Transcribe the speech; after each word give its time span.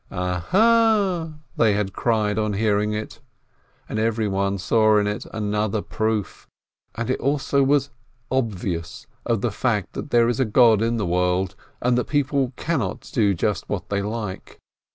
"Aha!" 0.09 1.33
they 1.59 1.73
had 1.73 1.93
cried 1.93 2.39
on 2.39 2.53
hearing 2.53 2.95
of 2.95 3.03
it, 3.03 3.19
and 3.87 3.99
everyone 3.99 4.57
saw 4.57 4.97
in 4.97 5.05
it 5.05 5.27
another 5.31 5.83
proof, 5.83 6.47
and 6.95 7.07
it 7.07 7.19
also 7.19 7.61
was 7.61 7.91
"obvious"— 8.31 9.05
of 9.27 9.41
the 9.41 9.51
fact 9.51 9.93
that 9.93 10.09
there 10.09 10.27
is 10.27 10.39
a 10.39 10.43
God 10.45 10.81
in 10.81 10.97
the 10.97 11.05
world, 11.05 11.55
and 11.83 11.95
that 11.99 12.05
people 12.05 12.51
cannot 12.55 13.11
do 13.13 13.35
just 13.35 13.69
what 13.69 13.89
they 13.89 14.01
like. 14.01 14.57